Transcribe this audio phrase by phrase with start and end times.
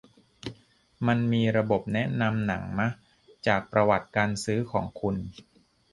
[1.07, 2.87] มันมีระบบแนะนำหนังมะ
[3.47, 5.15] จากประวัติการซื้อของคุณ